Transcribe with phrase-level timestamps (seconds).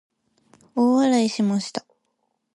[0.73, 1.85] 大笑いしました。